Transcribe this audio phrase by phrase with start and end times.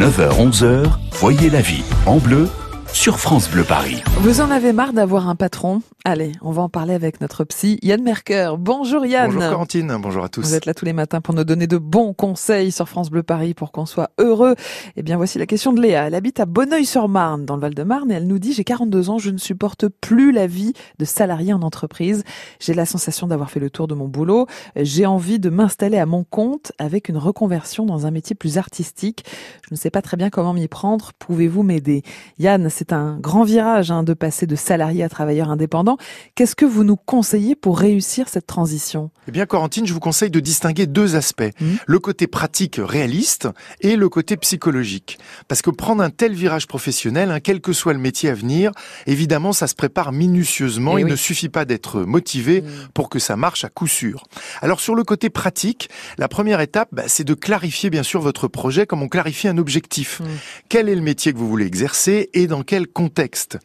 [0.00, 2.48] 9h-11h, voyez la vie en bleu
[2.96, 4.02] sur France Bleu Paris.
[4.20, 5.82] Vous en avez marre d'avoir un patron?
[6.06, 8.54] Allez, on va en parler avec notre psy Yann Merker.
[8.58, 9.30] Bonjour Yann.
[9.30, 10.40] Bonjour Corentine, bonjour à tous.
[10.40, 13.22] Vous êtes là tous les matins pour nous donner de bons conseils sur France Bleu
[13.22, 14.54] Paris pour qu'on soit heureux.
[14.96, 16.06] Eh bien voici la question de Léa.
[16.06, 19.30] Elle habite à Bonneuil-sur-Marne dans le Val-de-Marne et elle nous dit j'ai 42 ans, je
[19.30, 22.24] ne supporte plus la vie de salarié en entreprise.
[22.60, 24.46] J'ai la sensation d'avoir fait le tour de mon boulot.
[24.74, 29.24] J'ai envie de m'installer à mon compte avec une reconversion dans un métier plus artistique.
[29.68, 31.12] Je ne sais pas très bien comment m'y prendre.
[31.18, 32.02] Pouvez-vous m'aider?
[32.38, 35.96] Yann, c'est un grand virage hein, de passer de salarié à travailleur indépendant.
[36.34, 39.10] Qu'est-ce que vous nous conseillez pour réussir cette transition?
[39.28, 41.42] Eh bien, Corentine, je vous conseille de distinguer deux aspects.
[41.60, 41.66] Mmh.
[41.86, 43.48] Le côté pratique réaliste
[43.80, 45.18] et le côté psychologique.
[45.48, 48.72] Parce que prendre un tel virage professionnel, hein, quel que soit le métier à venir,
[49.06, 50.98] évidemment, ça se prépare minutieusement.
[50.98, 52.66] Et Il ne suffit pas d'être motivé mmh.
[52.94, 54.24] pour que ça marche à coup sûr.
[54.62, 58.48] Alors, sur le côté pratique, la première étape, bah, c'est de clarifier, bien sûr, votre
[58.48, 60.20] projet comme on clarifie un objectif.
[60.20, 60.24] Mmh.
[60.68, 63.58] Quel est le métier que vous voulez exercer et dans quel contexte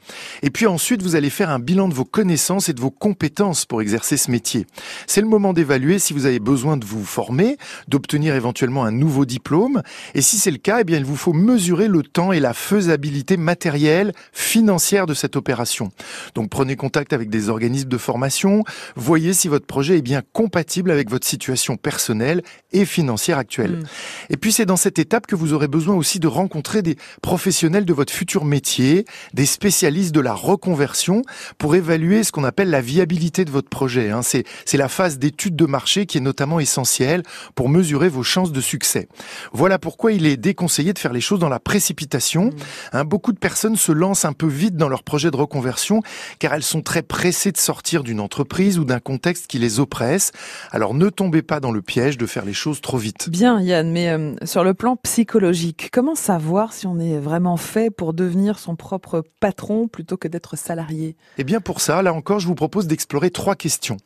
[0.43, 3.65] Et puis ensuite, vous allez faire un bilan de vos connaissances et de vos compétences
[3.65, 4.65] pour exercer ce métier.
[5.07, 9.25] C'est le moment d'évaluer si vous avez besoin de vous former, d'obtenir éventuellement un nouveau
[9.25, 9.81] diplôme.
[10.13, 12.53] Et si c'est le cas, eh bien, il vous faut mesurer le temps et la
[12.53, 15.91] faisabilité matérielle, financière de cette opération.
[16.35, 18.63] Donc, prenez contact avec des organismes de formation.
[18.95, 23.71] Voyez si votre projet est bien compatible avec votre situation personnelle et financière actuelle.
[23.71, 23.83] Mm.
[24.29, 27.85] Et puis, c'est dans cette étape que vous aurez besoin aussi de rencontrer des professionnels
[27.85, 28.90] de votre futur métier,
[29.33, 31.21] des spécialistes de la reconversion
[31.57, 34.09] pour évaluer ce qu'on appelle la viabilité de votre projet.
[34.09, 34.21] Hein.
[34.21, 37.21] C'est, la phase d'étude de marché qui est notamment essentielle
[37.53, 39.07] pour mesurer vos chances de succès.
[39.53, 42.45] Voilà pourquoi il est déconseillé de faire les choses dans la précipitation.
[42.45, 42.51] Mmh.
[42.93, 46.01] Hein, beaucoup de personnes se lancent un peu vite dans leur projet de reconversion
[46.39, 50.31] car elles sont très pressées de sortir d'une entreprise ou d'un contexte qui les oppresse.
[50.71, 53.29] Alors ne tombez pas dans le piège de faire les choses trop vite.
[53.29, 57.89] Bien Yann, mais euh, sur le plan psychologique, comment savoir si on est vraiment fait
[57.89, 62.39] pour devenir son propre patron plutôt que d'être salarié Eh bien pour ça, là encore,
[62.39, 63.97] je vous propose d'explorer trois questions.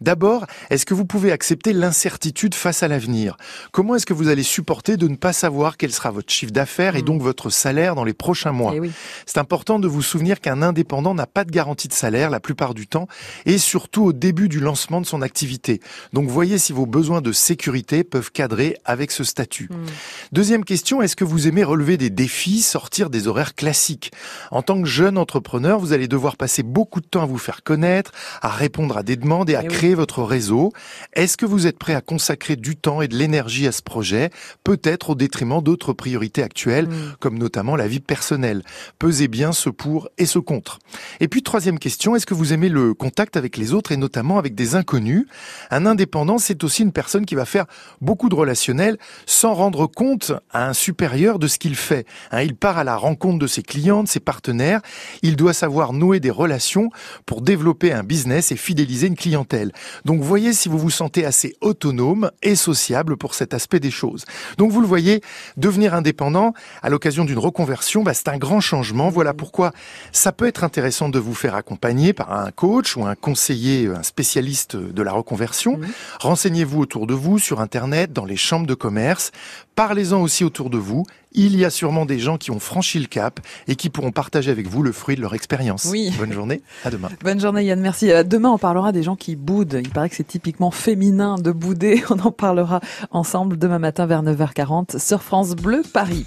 [0.00, 3.36] D'abord, est-ce que vous pouvez accepter l'incertitude face à l'avenir?
[3.72, 6.94] Comment est-ce que vous allez supporter de ne pas savoir quel sera votre chiffre d'affaires
[6.94, 7.06] et mm.
[7.06, 8.72] donc votre salaire dans les prochains mois?
[8.76, 8.90] Eh
[9.26, 12.72] C'est important de vous souvenir qu'un indépendant n'a pas de garantie de salaire la plupart
[12.72, 13.08] du temps
[13.46, 15.80] et surtout au début du lancement de son activité.
[16.12, 19.68] Donc voyez si vos besoins de sécurité peuvent cadrer avec ce statut.
[19.72, 19.86] Mm.
[20.30, 24.12] Deuxième question, est-ce que vous aimez relever des défis, sortir des horaires classiques?
[24.50, 27.62] En tant que jeune entrepreneur, vous allez devoir passer beaucoup de temps à vous faire
[27.62, 30.72] connaître, à répondre à des demandes et à eh créer votre réseau.
[31.12, 34.30] Est-ce que vous êtes prêt à consacrer du temps et de l'énergie à ce projet,
[34.64, 37.14] peut-être au détriment d'autres priorités actuelles, hmm.
[37.20, 38.62] comme notamment la vie personnelle?
[38.98, 40.78] Pesez bien ce pour et ce contre.
[41.20, 44.38] Et puis troisième question, est-ce que vous aimez le contact avec les autres et notamment
[44.38, 45.26] avec des inconnus?
[45.70, 47.66] Un indépendant, c'est aussi une personne qui va faire
[48.00, 52.06] beaucoup de relationnel sans rendre compte à un supérieur de ce qu'il fait.
[52.30, 54.80] Hein, il part à la rencontre de ses clients, de ses partenaires.
[55.22, 56.90] Il doit savoir nouer des relations
[57.26, 59.72] pour développer un business et fidéliser une clientèle.
[60.04, 64.24] Donc voyez si vous vous sentez assez autonome et sociable pour cet aspect des choses.
[64.58, 65.22] Donc vous le voyez,
[65.56, 69.10] devenir indépendant à l'occasion d'une reconversion, bah, c'est un grand changement.
[69.10, 69.72] Voilà pourquoi
[70.12, 74.02] ça peut être intéressant de vous faire accompagner par un coach ou un conseiller, un
[74.02, 75.80] spécialiste de la reconversion.
[76.20, 79.30] Renseignez-vous autour de vous sur Internet, dans les chambres de commerce.
[79.74, 83.06] Parlez-en aussi autour de vous il y a sûrement des gens qui ont franchi le
[83.06, 85.86] cap et qui pourront partager avec vous le fruit de leur expérience.
[85.90, 86.12] Oui.
[86.18, 87.08] Bonne journée, à demain.
[87.22, 88.10] Bonne journée Yann, merci.
[88.10, 89.80] Euh, demain on parlera des gens qui boudent.
[89.82, 92.02] Il paraît que c'est typiquement féminin de bouder.
[92.10, 92.80] On en parlera
[93.10, 96.18] ensemble demain matin vers 9h40 sur France Bleu Paris.